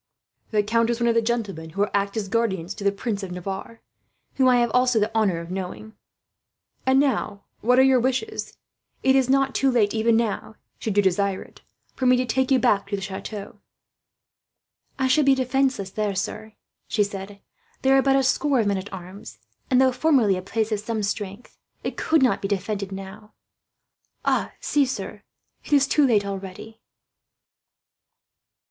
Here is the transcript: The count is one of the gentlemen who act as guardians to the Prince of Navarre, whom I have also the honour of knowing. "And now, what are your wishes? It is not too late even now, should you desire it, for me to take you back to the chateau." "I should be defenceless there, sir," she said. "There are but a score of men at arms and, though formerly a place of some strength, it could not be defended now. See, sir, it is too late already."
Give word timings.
The 0.49 0.63
count 0.63 0.89
is 0.89 0.99
one 0.99 1.09
of 1.09 1.13
the 1.13 1.21
gentlemen 1.21 1.69
who 1.69 1.85
act 1.93 2.17
as 2.17 2.27
guardians 2.27 2.73
to 2.73 2.83
the 2.83 2.91
Prince 2.91 3.21
of 3.21 3.31
Navarre, 3.31 3.83
whom 4.33 4.47
I 4.47 4.55
have 4.57 4.71
also 4.73 4.99
the 4.99 5.13
honour 5.15 5.37
of 5.39 5.51
knowing. 5.51 5.93
"And 6.87 6.99
now, 6.99 7.43
what 7.59 7.77
are 7.77 7.83
your 7.83 7.99
wishes? 7.99 8.57
It 9.03 9.15
is 9.15 9.29
not 9.29 9.53
too 9.53 9.69
late 9.69 9.93
even 9.93 10.17
now, 10.17 10.55
should 10.79 10.97
you 10.97 11.03
desire 11.03 11.43
it, 11.43 11.61
for 11.95 12.07
me 12.07 12.17
to 12.17 12.25
take 12.25 12.49
you 12.49 12.57
back 12.57 12.87
to 12.87 12.95
the 12.95 13.01
chateau." 13.03 13.59
"I 14.97 15.07
should 15.07 15.23
be 15.27 15.35
defenceless 15.35 15.91
there, 15.91 16.15
sir," 16.15 16.53
she 16.87 17.03
said. 17.03 17.39
"There 17.83 17.95
are 17.95 18.01
but 18.01 18.15
a 18.15 18.23
score 18.23 18.59
of 18.59 18.65
men 18.65 18.79
at 18.79 18.91
arms 18.91 19.37
and, 19.69 19.79
though 19.79 19.91
formerly 19.91 20.35
a 20.35 20.41
place 20.41 20.71
of 20.71 20.79
some 20.79 21.03
strength, 21.03 21.55
it 21.83 21.95
could 21.95 22.23
not 22.23 22.41
be 22.41 22.47
defended 22.47 22.91
now. 22.91 23.33
See, 24.61 24.87
sir, 24.87 25.21
it 25.63 25.73
is 25.73 25.85
too 25.85 26.07
late 26.07 26.25
already." 26.25 26.81